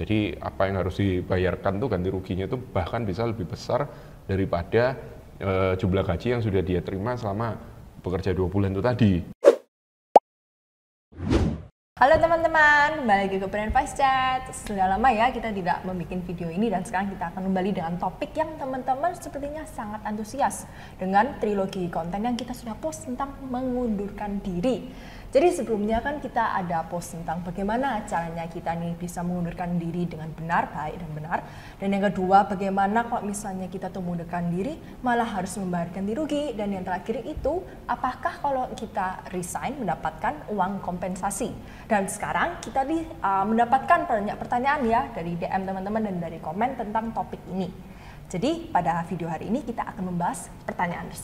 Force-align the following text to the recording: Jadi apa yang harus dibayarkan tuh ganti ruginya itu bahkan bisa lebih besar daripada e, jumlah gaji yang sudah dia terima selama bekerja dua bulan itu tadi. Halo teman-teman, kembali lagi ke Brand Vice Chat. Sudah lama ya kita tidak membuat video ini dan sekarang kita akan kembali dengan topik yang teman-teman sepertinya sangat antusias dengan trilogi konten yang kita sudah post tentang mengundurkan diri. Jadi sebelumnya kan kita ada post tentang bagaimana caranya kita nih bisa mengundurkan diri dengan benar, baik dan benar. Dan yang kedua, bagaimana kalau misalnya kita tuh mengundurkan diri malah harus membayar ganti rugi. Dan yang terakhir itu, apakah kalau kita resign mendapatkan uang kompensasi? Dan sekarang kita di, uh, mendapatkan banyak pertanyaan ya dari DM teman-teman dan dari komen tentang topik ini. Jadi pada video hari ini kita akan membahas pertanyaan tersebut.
Jadi 0.00 0.32
apa 0.40 0.64
yang 0.64 0.80
harus 0.80 0.96
dibayarkan 0.96 1.76
tuh 1.76 1.92
ganti 1.92 2.08
ruginya 2.08 2.48
itu 2.48 2.56
bahkan 2.56 3.04
bisa 3.04 3.28
lebih 3.28 3.44
besar 3.44 3.84
daripada 4.24 4.96
e, 5.36 5.76
jumlah 5.76 6.00
gaji 6.08 6.32
yang 6.32 6.40
sudah 6.40 6.64
dia 6.64 6.80
terima 6.80 7.20
selama 7.20 7.60
bekerja 8.00 8.32
dua 8.32 8.48
bulan 8.48 8.72
itu 8.72 8.80
tadi. 8.80 9.12
Halo 12.00 12.16
teman-teman, 12.16 13.04
kembali 13.04 13.20
lagi 13.28 13.36
ke 13.36 13.44
Brand 13.44 13.76
Vice 13.76 13.92
Chat. 13.92 14.48
Sudah 14.56 14.88
lama 14.88 15.12
ya 15.12 15.28
kita 15.36 15.52
tidak 15.52 15.84
membuat 15.84 16.24
video 16.24 16.48
ini 16.48 16.72
dan 16.72 16.80
sekarang 16.80 17.12
kita 17.12 17.28
akan 17.28 17.52
kembali 17.52 17.70
dengan 17.76 18.00
topik 18.00 18.32
yang 18.32 18.56
teman-teman 18.56 19.12
sepertinya 19.20 19.68
sangat 19.68 20.00
antusias 20.08 20.64
dengan 20.96 21.36
trilogi 21.44 21.92
konten 21.92 22.24
yang 22.24 22.40
kita 22.40 22.56
sudah 22.56 22.72
post 22.80 23.04
tentang 23.04 23.36
mengundurkan 23.52 24.40
diri. 24.40 24.88
Jadi 25.30 25.46
sebelumnya 25.54 26.02
kan 26.02 26.18
kita 26.18 26.58
ada 26.58 26.82
post 26.90 27.14
tentang 27.14 27.38
bagaimana 27.46 28.02
caranya 28.02 28.50
kita 28.50 28.74
nih 28.74 28.98
bisa 28.98 29.22
mengundurkan 29.22 29.78
diri 29.78 30.02
dengan 30.02 30.26
benar, 30.34 30.74
baik 30.74 30.98
dan 30.98 31.10
benar. 31.14 31.38
Dan 31.78 31.94
yang 31.94 32.10
kedua, 32.10 32.50
bagaimana 32.50 33.06
kalau 33.06 33.22
misalnya 33.22 33.70
kita 33.70 33.94
tuh 33.94 34.02
mengundurkan 34.02 34.50
diri 34.50 34.74
malah 35.06 35.30
harus 35.30 35.54
membayar 35.62 35.86
ganti 35.94 36.18
rugi. 36.18 36.50
Dan 36.58 36.74
yang 36.74 36.82
terakhir 36.82 37.22
itu, 37.22 37.62
apakah 37.86 38.42
kalau 38.42 38.74
kita 38.74 39.22
resign 39.30 39.78
mendapatkan 39.78 40.50
uang 40.50 40.82
kompensasi? 40.82 41.54
Dan 41.86 42.10
sekarang 42.10 42.58
kita 42.58 42.82
di, 42.82 42.98
uh, 43.22 43.46
mendapatkan 43.46 44.10
banyak 44.10 44.34
pertanyaan 44.34 44.82
ya 44.82 45.14
dari 45.14 45.38
DM 45.38 45.62
teman-teman 45.62 46.10
dan 46.10 46.16
dari 46.18 46.42
komen 46.42 46.74
tentang 46.74 47.14
topik 47.14 47.38
ini. 47.54 47.70
Jadi 48.30 48.70
pada 48.70 49.02
video 49.10 49.26
hari 49.26 49.50
ini 49.50 49.62
kita 49.66 49.94
akan 49.94 50.14
membahas 50.14 50.50
pertanyaan 50.62 51.10
tersebut. 51.10 51.18